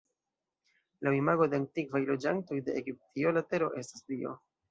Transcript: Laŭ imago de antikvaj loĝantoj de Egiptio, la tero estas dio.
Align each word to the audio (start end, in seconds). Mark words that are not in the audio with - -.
Laŭ 1.07 1.11
imago 1.17 1.47
de 1.51 1.59
antikvaj 1.63 2.01
loĝantoj 2.09 2.59
de 2.69 2.77
Egiptio, 2.81 3.35
la 3.39 3.47
tero 3.53 3.71
estas 3.83 4.05
dio. 4.11 4.35